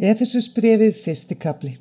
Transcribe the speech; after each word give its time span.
Efesus 0.00 0.46
brefið 0.48 0.94
fyrsti 0.96 1.34
kapli 1.36 1.74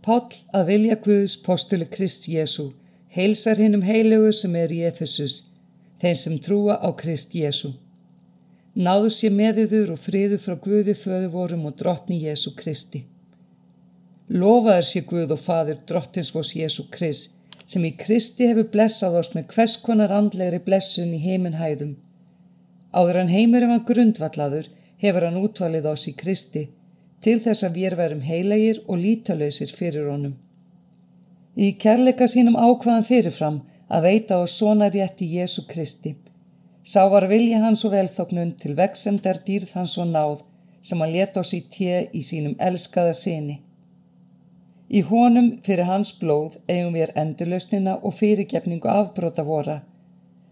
Páll 0.00 0.38
að 0.56 0.70
vilja 0.70 0.94
Guðs 0.96 1.34
postuli 1.44 1.84
Krist 1.84 2.24
Jésu 2.32 2.70
heilsar 3.12 3.60
hinn 3.60 3.76
um 3.76 3.82
heilugu 3.84 4.30
sem 4.32 4.54
er 4.56 4.72
í 4.72 4.78
Efesus, 4.88 5.50
þeim 6.00 6.14
sem 6.16 6.38
trúa 6.40 6.78
á 6.80 6.88
Krist 6.96 7.34
Jésu. 7.36 7.74
Náðu 8.72 9.10
sér 9.12 9.34
meðiður 9.36 9.92
og 9.92 10.00
friðu 10.00 10.38
frá 10.40 10.56
Guði 10.56 10.94
föðu 10.96 11.28
vorum 11.34 11.66
og 11.68 11.76
drottni 11.76 12.22
Jésu 12.22 12.54
Kristi. 12.56 13.02
Lofaður 14.32 14.88
sér 14.88 15.04
Guð 15.10 15.36
og 15.36 15.44
fadur 15.44 15.84
drottins 15.84 16.32
vós 16.32 16.54
Jésu 16.56 16.86
Krist, 16.88 17.36
sem 17.66 17.84
í 17.84 17.92
Kristi 18.00 18.48
hefur 18.48 18.70
blessað 18.72 19.20
oss 19.20 19.34
með 19.36 19.52
hvers 19.52 19.76
konar 19.84 20.16
andlegri 20.22 20.64
blessun 20.64 21.12
í 21.12 21.20
heiminhæðum. 21.20 21.98
Áður 22.96 23.20
hann 23.20 23.36
heimurinn 23.36 23.76
var 23.76 23.84
grundvallaður, 23.84 24.72
hefur 24.96 25.28
hann 25.28 25.40
útvalið 25.44 25.92
oss 25.92 26.08
í 26.08 26.16
Kristi, 26.16 26.70
til 27.24 27.38
þess 27.42 27.66
að 27.66 27.78
við 27.80 27.96
verum 27.98 28.20
heilegir 28.22 28.82
og 28.86 29.00
lítalöysir 29.02 29.72
fyrir 29.74 30.10
honum. 30.12 30.36
Í 31.58 31.74
kærleika 31.82 32.28
sínum 32.30 32.56
ákvaðan 32.56 33.06
fyrirfram 33.08 33.62
að 33.90 34.04
veita 34.06 34.38
á 34.38 34.42
svona 34.46 34.90
rétt 34.94 35.22
í 35.24 35.30
Jésu 35.38 35.64
Kristi. 35.66 36.14
Sá 36.84 37.02
var 37.10 37.26
vilja 37.28 37.58
hans 37.64 37.82
og 37.84 37.92
velþóknun 37.96 38.54
til 38.60 38.76
veksemdar 38.78 39.42
dýrð 39.46 39.74
hans 39.74 39.96
og 39.98 40.12
náð 40.12 40.44
sem 40.88 41.02
að 41.02 41.16
leta 41.16 41.42
oss 41.42 41.56
í 41.56 41.64
tje 41.74 42.04
í 42.14 42.22
sínum 42.22 42.54
elskaða 42.68 43.16
sinni. 43.18 43.58
Í 44.88 45.02
honum 45.10 45.50
fyrir 45.66 45.90
hans 45.90 46.14
blóð 46.20 46.60
eigum 46.70 46.94
við 46.94 47.12
endurlausnina 47.22 47.98
og 47.98 48.14
fyrirgefningu 48.20 48.88
afbróta 48.88 49.44
vora. 49.44 49.82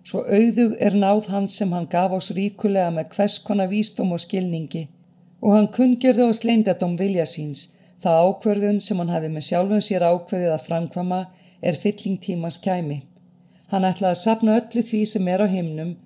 Svo 0.05 0.27
auðug 0.27 0.75
er 0.83 0.99
náð 0.99 1.31
hans 1.33 1.57
sem 1.57 1.73
hann 1.73 1.89
gaf 1.91 2.13
oss 2.19 2.35
ríkulega 2.37 2.91
með 2.91 3.15
hvers 3.15 3.39
konar 3.47 3.71
vísdóm 3.71 4.13
og 4.13 4.21
skilningi 4.27 4.89
og 5.43 5.53
hann 5.55 5.69
kungjörði 5.73 6.25
og 6.29 6.37
sleindadóm 6.39 6.97
vilja 7.01 7.27
síns, 7.29 7.69
það 8.03 8.23
ákverðun 8.29 8.81
sem 8.85 8.99
hann 9.03 9.13
hafi 9.13 9.31
með 9.33 9.47
sjálfum 9.49 9.85
sér 9.85 10.07
ákveðið 10.07 10.55
að 10.55 10.67
framkvama 10.69 11.21
er 11.63 11.79
fylling 11.83 12.19
tímas 12.23 12.59
kæmi. 12.63 13.03
Hann 13.73 13.87
ætlaði 13.89 14.15
að 14.15 14.23
sapna 14.23 14.59
öllu 14.61 14.83
því 14.91 15.01
sem 15.13 15.29
er 15.29 15.43
á 15.43 15.49
himnum 15.51 15.97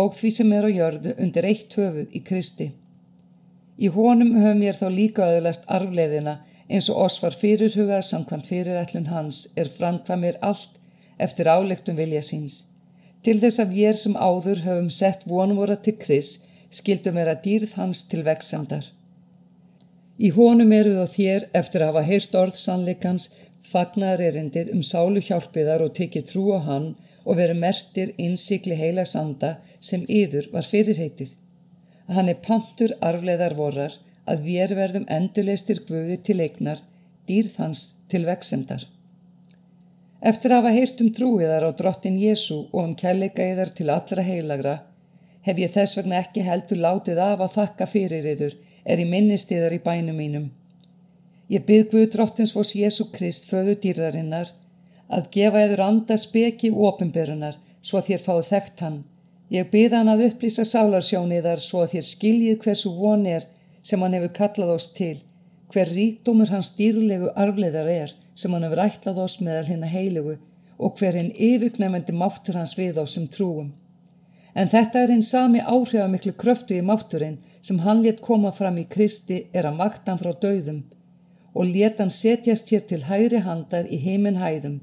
og 0.00 0.12
því 0.14 0.30
sem 0.36 0.52
er 0.52 0.68
á 0.68 0.70
jörðu 0.70 1.14
undir 1.18 1.48
eitt 1.48 1.74
höfuð 1.74 2.14
í 2.14 2.22
Kristi. 2.24 2.68
Í 3.78 3.88
honum 3.94 4.34
höfum 4.36 4.64
ég 4.66 4.76
þá 4.78 4.88
líka 4.92 5.26
öðlast 5.36 5.68
arfleiðina 5.70 6.38
eins 6.68 6.88
og 6.92 7.04
oss 7.06 7.20
var 7.22 7.36
fyrirhugað 7.40 8.04
samkvæmt 8.06 8.48
fyrirætlun 8.50 9.08
hans 9.12 9.46
er 9.56 9.70
framkvamir 9.72 10.36
allt 10.42 10.76
eftir 11.18 11.48
álektum 11.48 11.96
vilja 11.96 12.22
síns. 12.22 12.66
Til 13.24 13.38
þess 13.42 13.62
að 13.62 13.72
við 13.74 13.96
sem 14.02 14.16
áður 14.16 14.62
höfum 14.66 14.90
sett 14.94 15.24
vonvora 15.26 15.78
til 15.82 15.96
Krist 15.98 16.47
skildum 16.70 17.18
vera 17.20 17.34
dýrð 17.44 17.74
hans 17.80 18.04
til 18.10 18.24
veksemdar. 18.26 18.86
Í 20.18 20.30
honum 20.34 20.72
eru 20.74 20.96
þá 20.98 21.14
þér 21.14 21.44
eftir 21.60 21.82
að 21.82 21.92
hafa 21.92 22.06
heyrt 22.08 22.34
orð 22.40 22.56
sannleikans 22.58 23.28
fagnar 23.72 24.22
erindið 24.24 24.72
um 24.74 24.82
sálu 24.82 25.22
hjálpiðar 25.22 25.84
og 25.84 25.94
tekið 25.98 26.26
trú 26.32 26.44
á 26.56 26.60
hann 26.64 26.88
og 27.24 27.38
veru 27.38 27.54
mertir 27.54 28.14
innsikli 28.16 28.76
heila 28.78 29.04
sanda 29.06 29.56
sem 29.80 30.04
yður 30.08 30.48
var 30.52 30.66
fyrirheitið. 30.66 31.30
Hann 32.08 32.30
er 32.32 32.40
pantur 32.44 32.94
arfleðar 33.04 33.54
vorar 33.54 33.96
að 34.28 34.44
við 34.48 34.74
verðum 34.76 35.06
endurleistir 35.12 35.82
guði 35.88 36.16
til 36.24 36.38
eignar, 36.40 36.80
dýrð 37.28 37.58
hans 37.62 37.82
til 38.08 38.24
veksemdar. 38.28 38.86
Eftir 40.20 40.50
að 40.50 40.62
hafa 40.62 40.74
heyrt 40.74 41.00
um 41.04 41.12
trúiðar 41.14 41.68
á 41.68 41.70
drottin 41.78 42.18
Jésu 42.18 42.64
og 42.72 42.80
um 42.82 42.94
kærleika 42.98 43.44
yðar 43.52 43.70
til 43.76 43.90
allra 43.94 44.24
heilagra 44.24 44.78
hef 45.48 45.58
ég 45.64 45.72
þess 45.72 45.96
vegna 45.96 46.20
ekki 46.22 46.44
heldur 46.44 46.80
látið 46.84 47.20
af 47.24 47.42
að 47.44 47.54
þakka 47.58 47.88
fyrir 47.88 48.26
yður 48.34 48.56
er 48.84 49.00
í 49.00 49.06
minnistiðar 49.08 49.74
í 49.76 49.82
bænum 49.84 50.18
mínum. 50.20 50.48
Ég 51.48 51.64
bygg 51.64 51.92
Guð 51.92 52.10
drottins 52.12 52.52
fós 52.52 52.74
Jésu 52.76 53.06
Krist 53.12 53.48
föðu 53.48 53.78
dýrðarinnar 53.82 54.50
að 55.08 55.30
gefa 55.32 55.62
yður 55.64 55.84
anda 55.86 56.18
speki 56.20 56.70
og 56.74 56.82
ofinberunar 56.90 57.56
svo 57.80 58.00
að 58.00 58.10
þér 58.10 58.24
fáið 58.26 58.50
þekkt 58.50 58.82
hann. 58.84 58.98
Ég 59.48 59.70
bygg 59.72 59.96
hann 59.96 60.12
að 60.12 60.26
upplýsa 60.26 60.66
sálarsjóniðar 60.68 61.64
svo 61.64 61.84
að 61.84 61.94
þér 61.94 62.06
skiljið 62.10 62.60
hversu 62.64 62.92
von 62.98 63.24
er 63.26 63.48
sem 63.80 64.04
hann 64.04 64.16
hefur 64.18 64.34
kallað 64.36 64.74
oss 64.74 64.90
til, 64.92 65.16
hver 65.72 65.88
ríkdómur 65.96 66.52
hans 66.52 66.74
dýrlegu 66.76 67.32
arfleðar 67.32 67.88
er 67.88 68.14
sem 68.36 68.52
hann 68.52 68.66
hefur 68.66 68.84
ætlað 68.84 69.24
oss 69.24 69.40
meðal 69.40 69.66
hinn 69.70 69.86
að 69.86 69.94
heilugu 69.96 70.36
og 70.78 71.00
hver 71.00 71.16
hinn 71.16 71.32
yfirknefendi 71.32 72.14
máttur 72.14 72.60
hans 72.60 72.76
við 72.78 73.00
oss 73.02 73.16
sem 73.16 73.24
trúum. 73.32 73.72
En 74.54 74.68
þetta 74.68 75.02
er 75.02 75.12
hinn 75.12 75.22
sami 75.22 75.60
áhrifamiklu 75.60 76.32
kröftu 76.42 76.78
í 76.78 76.84
mátturinn 76.84 77.38
sem 77.62 77.80
hann 77.84 78.02
let 78.02 78.20
koma 78.20 78.52
fram 78.52 78.78
í 78.78 78.86
Kristi 78.94 79.46
er 79.52 79.68
að 79.68 79.80
maktan 79.80 80.20
frá 80.20 80.32
döðum 80.44 80.84
og 81.54 81.72
let 81.74 81.98
hann 82.00 82.12
setjast 82.14 82.70
hér 82.72 82.84
til 82.90 83.02
hægri 83.08 83.42
handar 83.44 83.88
í 83.90 83.98
heiminn 84.04 84.40
hæðum 84.42 84.78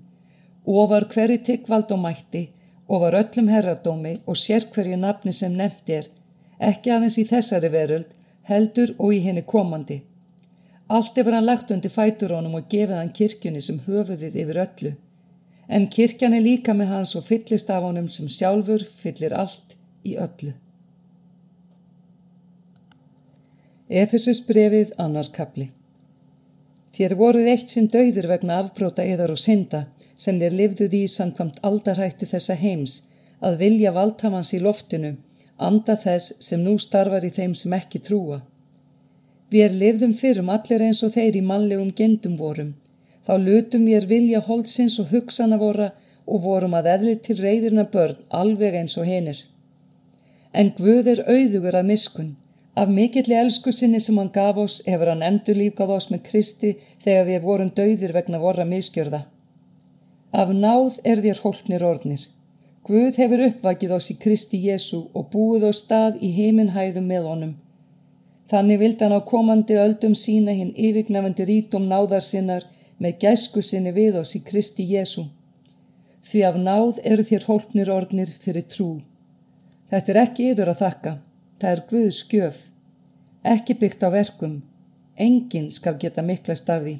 og 0.66 0.90
var 0.92 1.08
hverju 1.14 1.42
tiggvald 1.50 1.92
og 1.96 2.02
mætti 2.04 2.44
og 2.88 3.02
var 3.02 3.18
öllum 3.22 3.50
herradómi 3.54 4.14
og 4.26 4.38
sér 4.42 4.68
hverju 4.74 4.98
nafni 5.02 5.34
sem 5.34 5.54
nefnt 5.58 5.90
er, 5.90 6.10
ekki 6.60 6.92
aðeins 6.94 7.18
í 7.22 7.26
þessari 7.30 7.72
veröld, 7.74 8.12
heldur 8.50 8.94
og 8.98 9.14
í 9.14 9.22
henni 9.26 9.42
komandi. 9.42 10.02
Allt 10.88 11.18
hefur 11.18 11.34
hann 11.34 11.48
lagt 11.50 11.72
undir 11.74 11.94
fæturónum 11.94 12.60
og 12.60 12.68
gefið 12.70 13.00
hann 13.00 13.14
kirkjunni 13.20 13.62
sem 13.62 13.82
höfuðið 13.88 14.38
yfir 14.44 14.62
öllu 14.66 14.92
en 15.68 15.88
kirkjan 15.90 16.36
er 16.38 16.46
líka 16.46 16.74
með 16.74 16.92
hans 16.94 17.16
og 17.18 17.26
fyllist 17.30 17.70
af 17.74 17.84
honum 17.84 18.10
sem 18.10 18.30
sjálfur 18.30 18.86
fyllir 19.02 19.34
allt 19.34 19.78
í 20.06 20.18
öllu. 20.22 20.54
Efesus 23.90 24.42
brefið 24.46 24.94
annar 24.98 25.30
kapli 25.34 25.72
Þér 26.96 27.14
voruð 27.20 27.50
eitt 27.52 27.74
sinn 27.74 27.90
dauður 27.92 28.30
vegna 28.32 28.62
afbróta 28.62 29.04
yðar 29.04 29.34
og 29.34 29.40
synda 29.42 29.82
sem 30.16 30.38
þér 30.40 30.54
livðuð 30.62 30.94
í 30.96 31.04
samkvamt 31.12 31.58
aldarhætti 31.70 32.28
þessa 32.30 32.56
heims 32.62 33.02
að 33.44 33.58
vilja 33.60 33.92
valdhamans 33.92 34.54
í 34.56 34.62
loftinu, 34.64 35.16
anda 35.58 35.98
þess 36.00 36.38
sem 36.48 36.64
nú 36.64 36.78
starfar 36.80 37.26
í 37.28 37.34
þeim 37.36 37.56
sem 37.60 37.76
ekki 37.76 38.00
trúa. 38.00 38.40
Við 39.52 39.66
er 39.66 39.76
livðum 39.82 40.16
fyrrum 40.18 40.50
allir 40.56 40.86
eins 40.88 41.04
og 41.04 41.14
þeir 41.18 41.36
í 41.36 41.44
mannlegum 41.44 41.92
gendum 42.00 42.40
vorum, 42.40 42.74
Þá 43.26 43.34
lutum 43.42 43.86
við 43.90 44.08
vilja 44.10 44.42
holdsins 44.48 45.00
og 45.02 45.12
hugsana 45.14 45.58
vora 45.58 45.92
og 46.26 46.42
vorum 46.46 46.76
að 46.78 46.90
eðli 46.94 47.16
til 47.26 47.38
reyðirna 47.42 47.86
börn 47.94 48.18
alveg 48.30 48.78
eins 48.82 48.98
og 49.02 49.10
hinnir. 49.10 49.40
En 50.54 50.72
Guð 50.78 51.10
er 51.14 51.24
auðugur 51.26 51.78
að 51.78 51.90
miskun. 51.92 52.36
Af 52.76 52.90
mikilli 52.92 53.36
elsku 53.40 53.72
sinni 53.72 54.02
sem 54.04 54.18
hann 54.20 54.32
gaf 54.36 54.58
oss 54.60 54.82
hefur 54.86 55.12
hann 55.12 55.24
endur 55.24 55.56
lífgað 55.56 55.96
oss 55.96 56.10
með 56.12 56.26
Kristi 56.30 56.72
þegar 57.04 57.28
við 57.30 57.44
vorum 57.48 57.72
dauðir 57.80 58.14
vegna 58.16 58.40
vorra 58.40 58.66
miskjörða. 58.68 59.22
Af 60.36 60.50
náð 60.52 61.00
er 61.04 61.22
þér 61.24 61.42
hólpnir 61.44 61.86
orðnir. 61.88 62.26
Guð 62.86 63.18
hefur 63.22 63.46
uppvakið 63.48 63.94
oss 63.96 64.12
í 64.12 64.18
Kristi 64.22 64.60
Jésu 64.68 65.06
og 65.16 65.30
búið 65.32 65.70
á 65.70 65.72
stað 65.74 66.20
í 66.22 66.34
heiminhæðum 66.36 67.08
með 67.10 67.30
honum. 67.32 67.54
Þannig 68.52 68.82
vild 68.84 69.00
hann 69.02 69.16
á 69.16 69.22
komandi 69.26 69.80
öldum 69.82 70.14
sína 70.14 70.54
hinn 70.54 70.76
yfirgnafandi 70.76 71.48
rítum 71.50 71.88
náðar 71.90 72.22
sinnar 72.22 72.68
með 73.02 73.18
gæsku 73.24 73.64
sinni 73.66 73.92
við 73.96 74.20
oss 74.22 74.36
í 74.38 74.42
Kristi 74.46 74.86
Jésu. 74.92 75.26
Því 76.26 76.44
af 76.50 76.60
náð 76.62 77.02
eru 77.04 77.26
þér 77.28 77.48
hólpnir 77.50 77.92
orðnir 77.92 78.32
fyrir 78.42 78.66
trú. 78.72 78.90
Þetta 79.92 80.14
er 80.14 80.22
ekki 80.24 80.48
yður 80.52 80.72
að 80.74 80.82
þakka, 80.84 81.18
það 81.62 81.72
er 81.72 81.84
Guðs 81.90 82.22
skjöf. 82.24 82.62
Ekki 83.46 83.76
byggt 83.82 84.06
á 84.06 84.10
verkum, 84.10 84.56
enginn 85.16 85.70
skal 85.72 85.98
geta 86.02 86.24
miklast 86.26 86.70
af 86.74 86.82
því. 86.86 86.96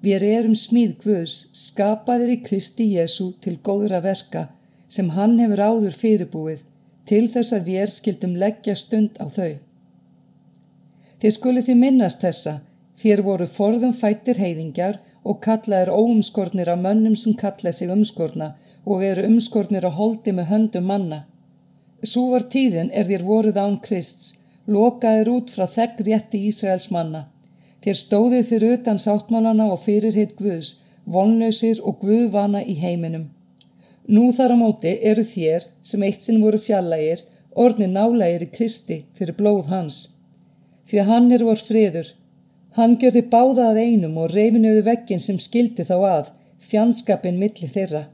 Við 0.00 0.24
erum 0.30 0.54
smíð 0.54 0.94
Guðs, 1.02 1.36
skapaðir 1.52 2.36
í 2.36 2.40
Kristi 2.46 2.86
Jésu 2.94 3.32
til 3.42 3.58
góðra 3.58 4.00
verka 4.04 4.46
sem 4.88 5.10
hann 5.12 5.36
hefur 5.42 5.60
áður 5.60 5.96
fyrirbúið 6.00 6.62
til 7.08 7.26
þess 7.32 7.56
að 7.56 7.68
við 7.68 7.82
er 7.82 7.92
skildum 7.92 8.36
leggja 8.40 8.76
stund 8.76 9.18
á 9.20 9.26
þau. 9.26 9.58
Þið 11.18 11.34
skulið 11.34 11.66
því 11.66 11.76
minnast 11.80 12.22
þessa, 12.22 12.54
þér 12.98 13.22
voru 13.26 13.46
forðum 13.58 13.94
fættir 13.94 14.40
heiðingjar 14.42 14.98
og 15.24 15.40
kallaðir 15.44 15.92
óumskornir 15.92 16.70
af 16.72 16.80
mönnum 16.82 17.16
sem 17.16 17.34
kalla 17.42 17.72
sig 17.72 17.90
umskorna 17.94 18.54
og 18.84 19.04
eru 19.04 19.26
umskornir 19.28 19.86
að 19.86 19.98
holdi 20.00 20.34
með 20.34 20.50
höndum 20.52 20.88
manna. 20.90 21.20
Svo 22.02 22.28
var 22.32 22.46
tíðin 22.52 22.90
er 22.94 23.08
þér 23.10 23.24
voruð 23.26 23.58
án 23.58 23.80
Krists, 23.84 24.36
lokaðir 24.66 25.30
út 25.32 25.50
frá 25.54 25.66
þegg 25.66 26.04
rétti 26.06 26.40
Ísraels 26.48 26.90
manna. 26.94 27.26
Þér 27.84 27.98
stóðið 28.02 28.44
fyrir 28.50 28.76
utan 28.78 29.00
sáttmálana 29.02 29.66
og 29.72 29.82
fyrir 29.82 30.14
hitt 30.18 30.36
Guðs, 30.38 30.76
vonlausir 31.04 31.80
og 31.82 32.00
Guðvana 32.02 32.62
í 32.62 32.76
heiminum. 32.82 33.28
Nú 34.08 34.30
þar 34.32 34.54
á 34.54 34.56
móti 34.56 34.94
eru 35.10 35.24
þér, 35.24 35.66
sem 35.82 36.02
eitt 36.02 36.24
sinn 36.24 36.40
voru 36.42 36.58
fjallægir, 36.58 37.24
orðni 37.54 37.88
nálægir 37.92 38.46
í 38.46 38.52
Kristi 38.54 39.02
fyrir 39.18 39.36
blóð 39.36 39.68
hans. 39.72 39.98
Því 40.88 41.02
að 41.02 41.10
hann 41.12 41.32
er 41.36 41.44
vor 41.44 41.60
friður, 41.60 42.14
Hann 42.76 42.98
gjörði 43.00 43.24
báða 43.32 43.70
að 43.70 43.80
einum 43.86 44.18
og 44.20 44.34
reyfinuðu 44.34 44.84
veggin 44.86 45.22
sem 45.22 45.38
skildi 45.40 45.86
þá 45.88 45.96
að, 46.10 46.30
fjandskapin 46.58 47.38
milli 47.40 47.68
þeirra. 47.72 48.04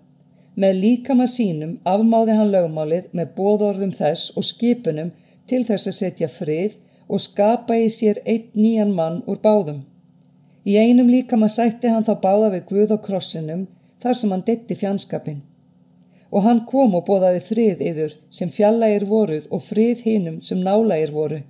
Með 0.54 0.76
líkama 0.84 1.26
sínum 1.26 1.78
afmáði 1.82 2.36
hann 2.38 2.52
lögmálið 2.52 3.08
með 3.12 3.32
bóðorðum 3.38 3.94
þess 3.98 4.30
og 4.38 4.46
skipunum 4.46 5.10
til 5.50 5.64
þess 5.66 5.90
að 5.90 5.96
setja 5.98 6.28
frið 6.30 6.76
og 7.08 7.20
skapa 7.20 7.76
í 7.76 7.88
sér 7.90 8.20
einn 8.24 8.46
nýjan 8.54 8.94
mann 8.94 9.22
úr 9.26 9.40
báðum. 9.42 9.82
Í 10.64 10.78
einum 10.78 11.10
líkama 11.10 11.50
sætti 11.52 11.90
hann 11.92 12.06
þá 12.06 12.14
báða 12.22 12.52
við 12.54 12.68
Guð 12.70 12.94
á 12.96 12.98
krossinum 13.06 13.66
þar 14.00 14.20
sem 14.20 14.30
hann 14.32 14.44
detti 14.46 14.78
fjandskapin. 14.78 15.42
Og 16.30 16.46
hann 16.46 16.62
kom 16.70 16.94
og 16.94 17.04
bóðaði 17.08 17.42
frið 17.48 17.82
yður 17.90 18.14
sem 18.30 18.54
fjallægir 18.54 19.04
voruð 19.10 19.50
og 19.50 19.66
frið 19.66 20.06
hinnum 20.06 20.38
sem 20.42 20.62
nálægir 20.62 21.12
voru. 21.12 21.42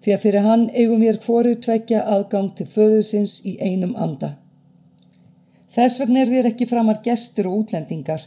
Því 0.00 0.12
að 0.14 0.22
fyrir 0.24 0.46
hann 0.46 0.66
eigum 0.72 1.02
við 1.04 1.20
hvoru 1.24 1.54
tvekja 1.64 2.02
aðgang 2.14 2.52
til 2.56 2.66
föðusins 2.74 3.40
í 3.44 3.56
einum 3.60 3.92
anda. 3.96 4.36
Þess 5.70 6.00
vegna 6.00 6.22
er 6.22 6.30
þér 6.32 6.50
ekki 6.50 6.66
framar 6.66 7.00
gestur 7.04 7.50
og 7.50 7.62
útlendingar, 7.62 8.24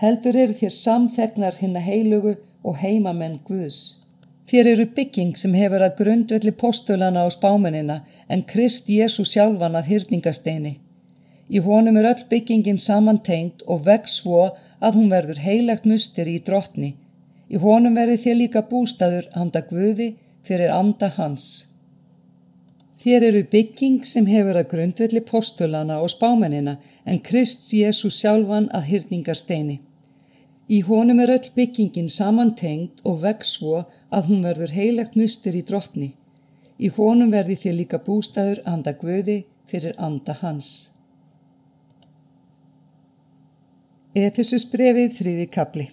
heldur 0.00 0.36
eru 0.38 0.54
þér 0.56 0.74
samþegnar 0.76 1.58
hinn 1.60 1.76
að 1.76 1.88
heilugu 1.90 2.34
og 2.62 2.78
heimamenn 2.80 3.40
Guðs. 3.48 3.96
Þér 4.46 4.70
eru 4.72 4.86
bygging 4.96 5.34
sem 5.36 5.54
hefur 5.58 5.82
að 5.82 5.96
grundvelli 5.98 6.52
postulana 6.54 7.24
á 7.26 7.28
spámanina 7.34 7.96
en 8.30 8.44
Krist 8.46 8.86
Jésu 8.86 9.24
sjálfan 9.26 9.74
að 9.74 9.90
hyrningasteini. 9.90 10.76
Í 11.50 11.58
honum 11.62 11.98
er 11.98 12.06
öll 12.12 12.22
byggingin 12.30 12.78
samantengt 12.78 13.64
og 13.66 13.82
vex 13.88 14.20
svo 14.20 14.44
að 14.78 14.98
hún 14.98 15.10
verður 15.10 15.42
heilagt 15.42 15.86
mustir 15.90 16.30
í 16.30 16.38
drottni. 16.46 16.94
Í 17.50 17.58
honum 17.62 17.98
verður 17.98 18.22
þér 18.22 18.38
líka 18.40 18.62
bústaður 18.70 19.26
handa 19.34 19.62
Guði 19.66 20.14
fyrir 20.46 20.70
anda 20.72 21.10
hans. 21.16 21.66
Þér 23.02 23.26
eru 23.28 23.42
bygging 23.52 23.98
sem 24.08 24.26
hefur 24.30 24.56
að 24.58 24.70
grundvelli 24.72 25.22
postulana 25.26 25.98
og 26.02 26.10
spámanina 26.10 26.76
en 27.04 27.20
Krist 27.28 27.68
Jésu 27.74 28.10
sjálfan 28.10 28.70
að 28.74 28.88
hyrningasteini. 28.90 29.76
Í 30.66 30.80
honum 30.88 31.20
er 31.22 31.30
öll 31.36 31.50
byggingin 31.54 32.08
samantengt 32.10 33.04
og 33.06 33.20
vex 33.22 33.52
svo 33.58 33.84
að 34.10 34.30
hún 34.30 34.42
verður 34.46 34.74
heilegt 34.74 35.14
mustir 35.14 35.54
í 35.54 35.62
drottni. 35.62 36.14
Í 36.82 36.90
honum 36.96 37.30
verði 37.30 37.58
þér 37.62 37.78
líka 37.82 38.02
bústæður 38.02 38.64
anda 38.66 38.96
Guði 38.98 39.44
fyrir 39.70 39.94
anda 39.98 40.34
hans. 40.40 40.90
Efesus 44.16 44.64
brefið 44.72 45.14
þriði 45.18 45.46
kapli 45.52 45.86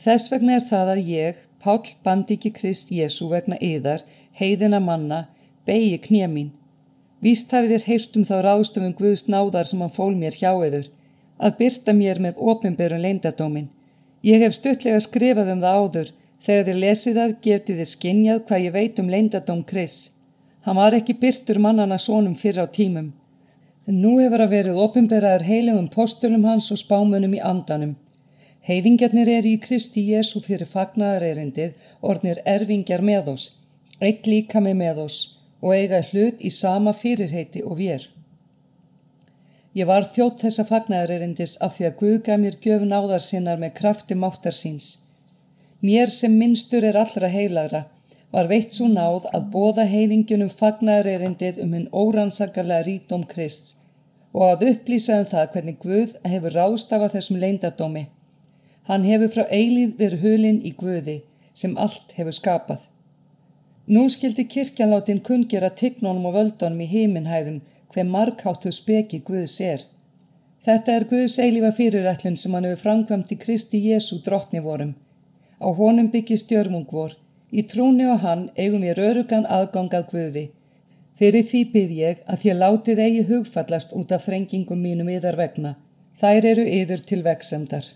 Þess 0.00 0.30
vegna 0.32 0.56
er 0.56 0.64
það 0.64 0.90
að 0.94 1.00
ég, 1.12 1.40
Pál 1.62 1.82
Bandiki 2.04 2.50
Krist 2.50 2.90
Jésu 2.90 3.28
vegna 3.30 3.56
yðar, 3.62 4.02
heiðina 4.34 4.80
manna, 4.80 5.28
beigi 5.66 6.00
knjemín. 6.08 6.50
Víst 7.22 7.52
hafið 7.54 7.76
þér 7.76 7.84
heyrt 7.86 8.16
um 8.18 8.24
þá 8.26 8.34
ráðstöfum 8.42 8.96
Guðs 8.98 9.28
náðar 9.30 9.68
sem 9.70 9.80
hann 9.84 9.94
fól 9.94 10.14
mér 10.18 10.34
hjá 10.34 10.50
yður 10.50 10.88
að 11.42 11.56
byrta 11.58 11.94
mér 11.94 12.20
með 12.22 12.40
ofinberun 12.50 13.02
leindadómin. 13.02 13.70
Ég 14.22 14.42
hef 14.42 14.54
stuttlega 14.58 15.00
skrifað 15.02 15.52
um 15.54 15.62
það 15.62 15.78
áður, 15.78 16.10
þegar 16.42 16.66
þið 16.68 16.80
lesið 16.84 17.18
það 17.18 17.34
getið 17.46 17.80
þið 17.80 17.90
skinnjað 17.92 18.44
hvað 18.48 18.64
ég 18.66 18.76
veit 18.76 19.00
um 19.02 19.10
leindadóm 19.10 19.64
Kris. 19.66 19.96
Hann 20.62 20.78
var 20.78 20.94
ekki 20.94 21.18
byrtur 21.18 21.58
mannana 21.58 21.98
sónum 21.98 22.36
fyrir 22.38 22.62
á 22.62 22.66
tímum. 22.70 23.10
En 23.86 23.98
nú 23.98 24.14
hefur 24.20 24.44
að 24.44 24.54
verið 24.54 24.78
ofinberaður 24.78 25.46
heilugum 25.48 25.88
postulum 25.90 26.46
hans 26.46 26.70
og 26.70 26.78
spámunum 26.78 27.34
í 27.34 27.42
andanum. 27.42 27.96
Heiðingjarnir 28.62 29.28
er 29.28 29.46
í 29.48 29.56
Kristi 29.58 30.04
Jésu 30.12 30.40
fyrir 30.44 30.68
fagnaðarerindið, 30.70 31.72
ornir 32.00 32.38
erfingjar 32.46 33.02
með 33.02 33.32
oss, 33.32 33.46
eitt 33.98 34.28
líka 34.30 34.62
með 34.62 34.76
með 34.82 35.00
oss 35.06 35.20
og 35.62 35.74
eiga 35.74 36.02
hlut 36.10 36.42
í 36.42 36.50
sama 36.50 36.92
fyrirheiti 36.94 37.62
og 37.66 37.78
vér. 37.78 38.06
Ég 39.74 39.88
var 39.88 40.04
þjótt 40.04 40.42
þessa 40.44 40.66
fagnæðarerindis 40.68 41.56
af 41.64 41.76
því 41.76 41.88
að 41.88 41.98
Guð 42.00 42.16
gaf 42.26 42.40
mér 42.42 42.56
gjöfn 42.60 42.92
áðar 42.92 43.24
sinnar 43.24 43.60
með 43.62 43.74
krafti 43.78 44.18
máttar 44.18 44.56
síns. 44.56 44.88
Mér 45.80 46.12
sem 46.12 46.34
minnstur 46.38 46.84
er 46.84 46.98
allra 47.02 47.30
heilagra 47.32 47.86
var 48.32 48.48
veitt 48.50 48.76
svo 48.76 48.88
náð 48.88 49.30
að 49.32 49.46
bóða 49.54 49.88
heiðingjunum 49.88 50.52
fagnæðarerindið 50.58 51.62
um 51.64 51.72
hinn 51.76 51.88
órannsakalega 51.92 52.84
rítóm 52.86 53.24
Krist 53.28 53.78
og 54.32 54.44
að 54.48 54.66
upplýsa 54.70 55.18
um 55.20 55.30
það 55.32 55.48
hvernig 55.54 55.80
Guð 55.80 56.18
hefur 56.24 56.54
rástafað 56.56 57.16
þessum 57.16 57.40
leindadómi. 57.40 58.06
Hann 58.92 59.06
hefur 59.08 59.30
frá 59.32 59.44
eilíð 59.48 59.92
verið 59.96 60.24
hulinn 60.26 60.56
í 60.68 60.70
Guði 60.76 61.12
sem 61.56 61.78
allt 61.80 62.10
hefur 62.12 62.34
skapað. 62.36 62.82
Nú 63.94 64.02
skildi 64.12 64.44
kirkjanláttinn 64.54 65.22
kungjera 65.28 65.70
tignónum 65.80 66.26
og 66.28 66.34
völdunum 66.34 66.82
í 66.84 66.88
heiminhæðum 66.90 67.62
hver 67.94 68.10
markháttu 68.10 68.72
speki 68.76 69.22
Guðs 69.28 69.54
er. 69.64 69.86
Þetta 70.66 70.96
er 70.96 71.06
Guðs 71.12 71.38
eilifa 71.44 71.70
fyrirætlun 71.78 72.36
sem 72.42 72.52
hann 72.52 72.68
hefur 72.68 72.82
framkvæmt 72.82 73.32
í 73.32 73.38
Kristi 73.46 73.80
Jésu 73.86 74.18
drottni 74.26 74.60
vorum. 74.66 74.92
Á 75.56 75.72
honum 75.80 76.12
byggist 76.12 76.52
jörmung 76.52 76.84
vor. 76.92 77.16
Í 77.48 77.64
trúni 77.72 78.10
og 78.12 78.20
hann 78.26 78.44
eigum 78.58 78.84
ég 78.90 79.00
rörugan 79.00 79.48
aðgangað 79.56 80.06
Guði. 80.12 80.44
Fyrir 81.16 81.48
því 81.48 81.64
byrð 81.72 81.96
ég 82.02 82.22
að 82.28 82.44
þér 82.44 82.60
látið 82.60 83.02
eigi 83.06 83.24
hugfallast 83.32 83.96
út 83.96 84.12
af 84.12 84.28
þrengingum 84.28 84.84
mínum 84.84 85.08
yðar 85.16 85.40
vegna. 85.40 85.74
Þær 86.20 86.52
eru 86.52 86.68
yður 86.76 87.08
til 87.08 87.22
veksemdar. 87.24 87.88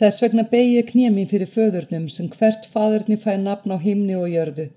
Þess 0.00 0.22
vegna 0.22 0.46
begi 0.52 0.76
ég 0.78 0.92
knémin 0.92 1.28
fyrir 1.28 1.50
föðurnum 1.50 2.06
sem 2.08 2.30
hvert 2.32 2.68
fadurni 2.68 3.18
fær 3.20 3.40
nafn 3.40 3.74
á 3.74 3.78
himni 3.82 4.16
og 4.16 4.30
jörðu 4.32 4.70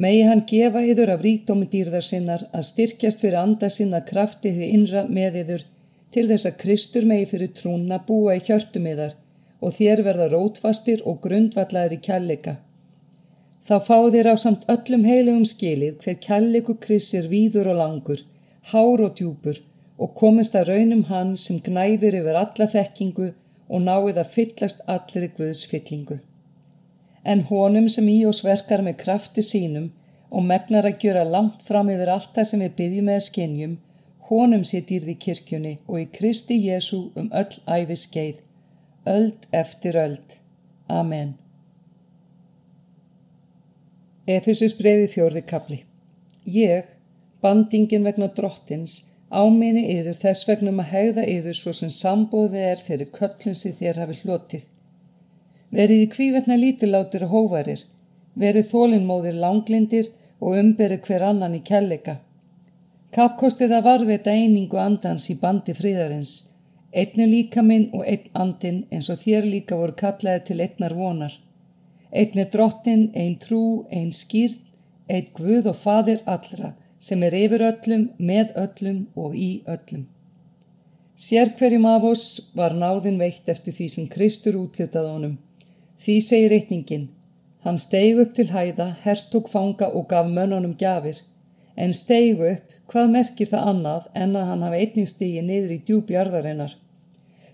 Megi 0.00 0.22
hann 0.24 0.40
gefa 0.48 0.80
yður 0.88 1.10
af 1.14 1.20
ríkdómi 1.24 1.66
dýrðar 1.72 2.04
sinnar 2.06 2.46
að 2.56 2.64
styrkjast 2.70 3.20
fyrir 3.20 3.38
anda 3.42 3.68
sinna 3.70 4.00
krafti 4.08 4.52
því 4.56 4.68
innra 4.76 5.02
með 5.18 5.36
yður 5.42 5.64
til 6.14 6.24
þess 6.30 6.48
að 6.48 6.56
Kristur 6.62 7.04
megi 7.10 7.26
fyrir 7.32 7.50
trúna 7.58 7.98
búa 8.06 8.38
í 8.38 8.44
hjörtum 8.46 8.88
yðar 8.88 9.12
og 9.60 9.74
þér 9.76 10.02
verða 10.06 10.28
rótfastir 10.32 11.04
og 11.06 11.20
grundvallaður 11.26 11.96
í 11.96 12.00
kjallega. 12.06 12.54
Þá 13.68 13.76
fá 13.86 13.98
þér 14.14 14.30
á 14.32 14.36
samt 14.44 14.64
öllum 14.74 15.04
heilugum 15.06 15.44
skilið 15.46 16.00
hver 16.02 16.18
kjallegu 16.24 16.78
Krisir 16.86 17.28
víður 17.30 17.70
og 17.74 17.78
langur, 17.82 18.24
hár 18.72 19.04
og 19.06 19.14
djúpur 19.20 19.60
og 20.02 20.16
komist 20.18 20.56
að 20.58 20.72
raunum 20.72 21.04
hann 21.12 21.36
sem 21.36 21.60
gnæfir 21.60 22.16
yfir 22.22 22.40
alla 22.40 22.66
þekkingu 22.74 23.28
og 23.72 23.88
náið 23.88 24.20
að 24.20 24.36
fyllast 24.36 24.84
allir 24.94 25.32
Guðs 25.38 25.64
fyllingu 25.70 26.20
en 27.22 27.44
honum 27.50 27.88
sem 27.94 28.08
í 28.10 28.20
oss 28.26 28.42
verkar 28.44 28.82
með 28.82 28.98
krafti 29.04 29.44
sínum 29.46 29.90
og 30.32 30.46
megnar 30.48 30.88
að 30.88 31.04
gjöra 31.04 31.24
langt 31.28 31.62
fram 31.66 31.90
yfir 31.92 32.10
allt 32.10 32.32
það 32.36 32.48
sem 32.48 32.64
við 32.64 32.74
byggjum 32.78 33.08
með 33.10 33.20
skinnjum, 33.26 33.76
honum 34.30 34.64
sé 34.64 34.80
dýrði 34.88 35.14
kirkjunni 35.26 35.74
og 35.86 36.00
í 36.00 36.08
Kristi 36.16 36.58
Jésu 36.64 37.02
um 37.20 37.28
öll 37.36 37.60
æfi 37.66 37.98
skeið, 38.06 38.40
öld 39.06 39.46
eftir 39.52 39.98
öld. 40.00 40.38
Amen. 40.88 41.36
Efesus 44.26 44.74
breyði 44.78 45.08
fjórði 45.12 45.42
kapli. 45.46 45.80
Ég, 46.46 46.86
bandingin 47.42 48.06
vegna 48.06 48.30
drottins, 48.34 49.02
áminni 49.32 49.86
yður 49.96 50.20
þess 50.26 50.48
vegnum 50.48 50.80
að 50.84 50.92
hegða 50.92 51.24
yður 51.36 51.56
svo 51.56 51.72
sem 51.76 51.90
sambóði 51.90 52.62
er 52.72 52.84
þeirri 52.86 53.08
köllun 53.16 53.58
sem 53.58 53.74
þér 53.78 54.04
hafi 54.04 54.20
hlotið 54.22 54.68
Verið 55.72 56.02
í 56.04 56.08
kvívetna 56.12 56.56
lítilátir 56.60 57.22
og 57.24 57.30
hóvarir, 57.32 57.86
verið 58.36 58.66
þólinnmóðir 58.68 59.38
langlindir 59.40 60.10
og 60.38 60.58
umberið 60.60 61.06
hver 61.06 61.24
annan 61.30 61.54
í 61.56 61.62
kjallega. 61.64 62.18
Kappkostið 63.16 63.72
að 63.78 63.86
varveta 63.86 64.34
einingu 64.36 64.76
andans 64.80 65.30
í 65.32 65.38
bandi 65.40 65.72
fríðarins, 65.78 66.34
einni 66.92 67.24
líka 67.30 67.64
minn 67.64 67.88
og 67.96 68.04
einn 68.04 68.28
andin 68.42 68.82
eins 68.92 69.08
og 69.12 69.24
þér 69.24 69.48
líka 69.48 69.78
voru 69.80 69.96
kallaði 69.96 70.44
til 70.50 70.58
einnar 70.60 70.96
vonar. 70.98 71.38
Einni 72.12 72.44
drottin, 72.52 73.08
einn 73.16 73.38
trú, 73.40 73.86
einn 73.88 74.12
skýrt, 74.12 74.60
einn 75.08 75.32
guð 75.32 75.72
og 75.72 75.80
fadir 75.86 76.20
allra 76.28 76.74
sem 77.02 77.22
er 77.26 77.34
yfir 77.34 77.64
öllum, 77.66 78.10
með 78.18 78.52
öllum 78.64 78.98
og 79.18 79.34
í 79.34 79.50
öllum. 79.66 80.04
Sér 81.18 81.52
hverjum 81.58 81.86
af 81.86 82.04
oss 82.06 82.26
var 82.58 82.76
náðin 82.78 83.18
veitt 83.20 83.48
eftir 83.50 83.74
því 83.76 83.88
sem 83.94 84.06
Kristur 84.10 84.58
útlutað 84.60 85.08
honum. 85.10 85.34
Því 86.02 86.16
segir 86.26 86.54
reytningin, 86.54 87.08
hann 87.66 87.78
steig 87.78 88.20
upp 88.22 88.32
til 88.38 88.48
hæða, 88.50 88.88
hertug 89.04 89.50
fanga 89.50 89.90
og 89.90 90.08
gaf 90.10 90.30
mönnunum 90.30 90.76
gjafir, 90.78 91.20
en 91.76 91.92
steig 91.94 92.40
upp, 92.42 92.78
hvað 92.90 93.12
merkir 93.16 93.50
það 93.50 93.68
annað 93.72 94.08
en 94.22 94.38
að 94.38 94.48
hann 94.50 94.64
hafa 94.66 94.80
einning 94.84 95.10
stígi 95.10 95.44
niður 95.46 95.76
í 95.76 95.82
djúbjarðarinnar. 95.86 96.78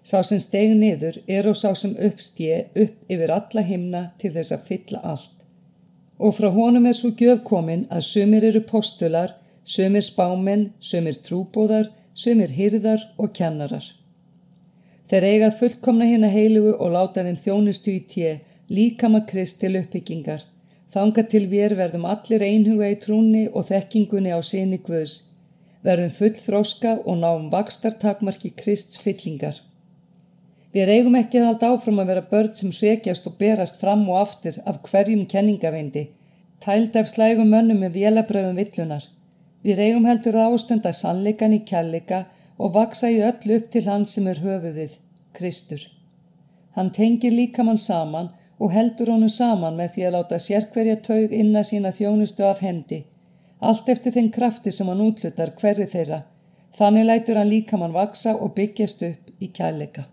Sá 0.03 0.23
sem 0.25 0.41
steig 0.41 0.73
niður 0.77 1.21
er 1.27 1.49
og 1.51 1.57
sá 1.61 1.75
sem 1.77 1.97
uppstíi 2.09 2.63
upp 2.85 3.13
yfir 3.13 3.35
alla 3.35 3.65
himna 3.65 4.03
til 4.21 4.33
þess 4.37 4.55
að 4.57 4.65
fylla 4.71 5.03
allt. 5.05 5.38
Og 6.19 6.35
frá 6.35 6.49
honum 6.51 6.87
er 6.91 6.97
svo 6.99 7.13
gjöfkomin 7.15 7.87
að 7.95 8.07
sumir 8.09 8.45
eru 8.49 8.63
postular, 8.67 9.37
sumir 9.65 10.03
spámen, 10.03 10.73
sumir 10.81 11.21
trúbóðar, 11.23 11.93
sumir 12.15 12.51
hyrðar 12.57 13.05
og 13.19 13.33
kennarar. 13.39 13.85
Þeir 15.09 15.25
eigað 15.25 15.59
fullkomna 15.61 16.09
hérna 16.11 16.29
heilugu 16.29 16.75
og 16.77 16.93
láta 16.93 17.23
þeim 17.25 17.39
þjónustu 17.45 17.95
í 17.95 18.01
tje, 18.13 18.33
líkama 18.69 19.23
krist 19.31 19.61
til 19.63 19.77
uppbyggingar. 19.79 20.43
Þanga 20.93 21.25
til 21.31 21.47
við 21.53 21.77
verðum 21.79 22.05
allir 22.09 22.45
einhuga 22.45 22.91
í 22.91 22.99
trúni 23.01 23.47
og 23.49 23.69
þekkingunni 23.71 24.35
á 24.35 24.41
sinni 24.43 24.81
guðs. 24.85 25.23
Verðum 25.85 26.13
full 26.19 26.35
þróska 26.35 26.99
og 27.05 27.21
náum 27.23 27.49
vakstartakmarki 27.53 28.51
krists 28.59 28.99
fyllingar. 29.01 29.63
Við 30.73 30.91
eigum 30.93 31.15
ekki 31.17 31.41
að 31.41 31.47
halda 31.49 31.69
áfram 31.73 32.01
að 32.03 32.11
vera 32.13 32.29
börn 32.31 32.55
sem 32.55 32.73
hrekjast 32.77 33.27
og 33.27 33.37
berast 33.41 33.81
fram 33.81 34.09
og 34.09 34.21
aftur 34.21 34.59
af 34.67 34.83
hverjum 34.85 35.27
kenningaveindi. 35.27 36.09
tæld 36.61 36.97
af 36.97 37.09
slægum 37.09 37.49
mönnum 37.55 37.79
með 37.83 37.95
vélabröðum 37.99 38.57
villunar. 38.61 39.05
Við 39.65 39.79
reyum 39.79 40.07
heldur 40.09 40.39
ástunda 40.43 40.93
sannleikan 40.93 41.55
í 41.55 41.61
kjallika 41.71 42.25
og 42.59 42.75
vaksa 42.75 43.11
í 43.11 43.21
öll 43.29 43.55
upp 43.57 43.71
til 43.71 43.85
hann 43.87 44.07
sem 44.07 44.27
er 44.27 44.43
höfuðið, 44.43 44.99
Kristur. 45.33 45.87
Hann 46.75 46.91
tengir 46.91 47.33
líkamann 47.33 47.79
saman 47.79 48.31
og 48.59 48.73
heldur 48.73 49.13
honum 49.13 49.29
saman 49.29 49.79
með 49.79 49.95
því 49.95 50.07
að 50.09 50.15
láta 50.17 50.43
sérkverja 50.49 50.99
taug 51.09 51.33
inna 51.33 51.63
sína 51.63 51.95
þjónustu 51.95 52.45
af 52.51 52.61
hendi, 52.67 53.05
allt 53.61 53.89
eftir 53.89 54.13
þinn 54.13 54.35
krafti 54.35 54.75
sem 54.75 54.91
hann 54.91 55.05
útlutar 55.07 55.55
hverri 55.61 55.87
þeirra. 55.87 56.23
Þannig 56.79 57.07
lætur 57.07 57.39
hann 57.39 57.51
líkamann 57.55 57.95
vaksa 57.95 58.37
og 58.37 58.55
byggjast 58.59 59.03
upp 59.11 59.43
í 59.43 59.51
kjallika. 59.55 60.09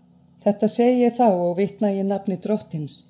Þetta 0.46 0.68
segi 0.70 1.00
ég 1.02 1.14
þá 1.16 1.26
og 1.26 1.56
vitna 1.58 1.88
ég 1.90 2.06
nafni 2.06 2.36
drottins. 2.38 3.00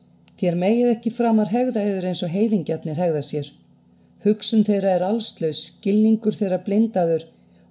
Þér 0.40 0.55
megið 0.61 0.90
ekki 0.95 1.11
framar 1.12 1.50
hegða 1.52 1.83
yfir 1.85 2.07
eins 2.09 2.23
og 2.25 2.33
heiðingjarnir 2.33 2.97
hegða 2.97 3.21
sér. 3.28 3.50
Hugsun 4.25 4.64
þeirra 4.64 4.95
er 4.97 5.05
allslaus, 5.05 5.61
skilningur 5.66 6.33
þeirra 6.38 6.62
blindaður 6.64 7.26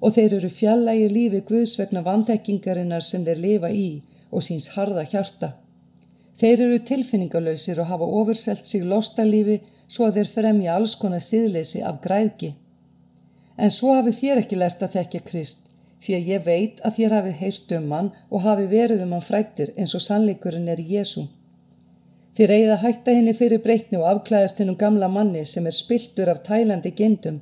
og 0.06 0.14
þeir 0.14 0.36
eru 0.38 0.52
fjallægi 0.54 1.08
lífi 1.10 1.42
Guðs 1.50 1.74
vegna 1.80 2.06
vanþekkingarinnar 2.06 3.06
sem 3.08 3.26
þeir 3.26 3.42
lifa 3.42 3.72
í 3.74 3.88
og 4.30 4.46
síns 4.46 4.70
harða 4.76 5.08
hjarta. 5.10 5.56
Þeir 6.38 6.66
eru 6.68 6.80
tilfinningalöysir 6.92 7.82
og 7.82 7.90
hafa 7.90 8.06
ofurselt 8.22 8.70
sig 8.70 8.86
lostalífi 8.86 9.62
svo 9.88 10.06
að 10.06 10.20
þeir 10.20 10.34
fremja 10.38 10.76
alls 10.78 10.94
konar 11.02 11.26
síðleysi 11.26 11.82
af 11.82 12.02
græðki. 12.06 12.54
En 13.58 13.74
svo 13.74 13.98
hafið 13.98 14.22
þér 14.22 14.44
ekki 14.44 14.62
lært 14.62 14.86
að 14.86 15.00
þekka 15.00 15.26
Krist, 15.26 15.66
því 16.06 16.16
að 16.18 16.30
ég 16.32 16.46
veit 16.46 16.82
að 16.86 17.00
þér 17.00 17.16
hafið 17.18 17.40
heyrt 17.42 17.74
um 17.80 17.92
hann 17.96 18.12
og 18.30 18.44
hafið 18.46 18.70
verið 18.78 19.04
um 19.06 19.16
hann 19.16 19.26
frættir 19.26 19.74
eins 19.76 19.96
og 19.98 20.04
sannleikurinn 20.06 20.70
er 20.70 20.82
Jésu. 20.92 21.26
Þér 22.38 22.52
eigið 22.56 22.74
að 22.76 22.82
hætta 22.84 23.16
henni 23.16 23.34
fyrir 23.34 23.62
breytni 23.64 23.98
og 23.98 24.10
afklæðast 24.10 24.60
hennum 24.60 24.78
gamla 24.78 25.08
manni 25.08 25.46
sem 25.48 25.66
er 25.66 25.76
spiltur 25.76 26.30
af 26.30 26.44
tælandi 26.44 26.92
gendum, 26.92 27.40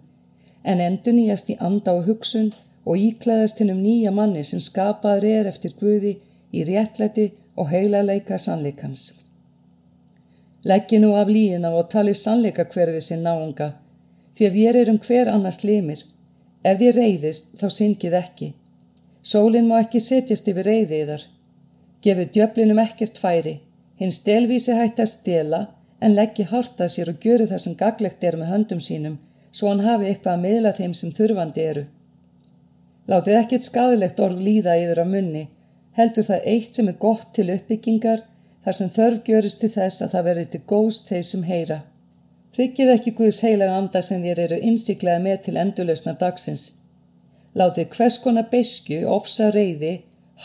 en 0.63 0.83
endur 0.87 1.15
nýjast 1.17 1.49
í 1.49 1.57
anda 1.59 1.95
og 1.97 2.05
hugsun 2.07 2.53
og 2.85 3.01
íklæðast 3.01 3.59
hennum 3.59 3.81
nýja 3.83 4.13
manni 4.13 4.43
sem 4.47 4.61
skapaður 4.61 5.27
er 5.31 5.49
eftir 5.49 5.73
Guði 5.79 6.13
í 6.53 6.63
réttlæti 6.67 7.31
og 7.57 7.71
heilaleika 7.73 8.37
sannleikans. 8.37 9.11
Leggi 10.63 10.99
nú 11.01 11.11
af 11.19 11.27
líina 11.27 11.73
og 11.75 11.89
tali 11.91 12.13
sannleika 12.15 12.63
hverfið 12.63 13.03
sinn 13.03 13.25
náunga, 13.25 13.73
því 14.37 14.45
að 14.47 14.57
við 14.59 14.81
erum 14.83 14.99
hver 15.03 15.31
annars 15.33 15.63
limir. 15.63 16.05
Ef 16.63 16.79
þið 16.79 16.97
reyðist, 16.97 17.53
þá 17.59 17.67
syngið 17.77 18.17
ekki. 18.19 18.49
Sólinn 19.23 19.67
má 19.67 19.77
ekki 19.81 19.99
setjast 20.03 20.47
yfir 20.47 20.67
reyðiðar. 20.67 21.25
Gefið 22.03 22.31
djöflinum 22.35 22.79
ekkert 22.83 23.19
færi, 23.19 23.57
hinn 23.99 24.11
stelvísi 24.11 24.75
hætti 24.75 25.03
að 25.03 25.11
stela, 25.11 25.61
en 26.03 26.15
leggji 26.15 26.47
harta 26.49 26.89
sér 26.91 27.11
og 27.13 27.19
gjöru 27.23 27.47
það 27.51 27.63
sem 27.65 27.75
gaglegt 27.79 28.23
er 28.23 28.39
með 28.39 28.51
höndum 28.51 28.81
sínum, 28.83 29.19
svo 29.51 29.69
hann 29.71 29.83
hafi 29.85 30.09
eitthvað 30.09 30.33
að 30.33 30.43
miðla 30.45 30.73
þeim 30.79 30.95
sem 30.99 31.13
þurfandi 31.15 31.67
eru. 31.71 31.85
Látið 33.11 33.39
ekkert 33.39 33.67
skadilegt 33.67 34.19
orð 34.23 34.43
líða 34.43 34.75
yfir 34.79 35.03
á 35.03 35.05
munni, 35.07 35.47
heldur 35.99 36.27
það 36.27 36.47
eitt 36.53 36.75
sem 36.75 36.91
er 36.91 36.99
gott 36.99 37.31
til 37.35 37.49
uppbyggingar 37.53 38.23
þar 38.63 38.77
sem 38.79 38.91
þörf 38.97 39.23
görist 39.27 39.59
til 39.59 39.71
þess 39.71 40.03
að 40.03 40.15
það 40.15 40.29
verði 40.29 40.45
til 40.53 40.61
góðs 40.67 41.01
þeir 41.09 41.25
sem 41.27 41.43
heyra. 41.47 41.79
Tryggið 42.53 42.89
ekki 42.93 43.11
Guðs 43.17 43.39
heilaga 43.41 43.77
anda 43.81 44.01
sem 44.05 44.21
þér 44.21 44.39
eru 44.43 44.57
innsiklega 44.69 45.21
með 45.21 45.39
til 45.47 45.55
endurlausnar 45.57 46.19
dagsins. 46.21 46.65
Látið 47.57 47.87
hvers 47.95 48.19
konar 48.21 48.45
besku, 48.51 48.99
ofsa 49.09 49.49
reyði, 49.55 49.93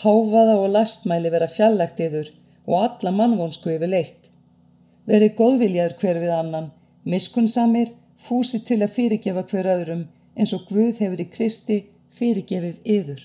háfaða 0.01 0.55
og 0.63 0.71
lastmæli 0.73 1.29
vera 1.29 1.49
fjallagt 1.49 2.01
yfir 2.01 2.31
og 2.65 2.75
alla 2.81 3.13
mannvonsku 3.13 3.75
yfir 3.75 3.93
leitt. 3.93 4.29
Verið 5.09 5.35
góðviljaður 5.37 5.95
hver 6.01 6.21
við 6.23 6.33
annan, 6.33 6.71
miskunnsamir, 7.05 7.93
fúsi 8.17 8.61
til 8.65 8.81
að 8.81 8.95
fyrirgefa 8.97 9.45
hver 9.51 9.69
öðrum 9.75 10.05
eins 10.35 10.53
og 10.57 10.65
Guð 10.69 11.01
hefur 11.03 11.21
í 11.21 11.29
Kristi 11.29 11.79
fyrirgefið 12.17 12.81
yður. 12.97 13.21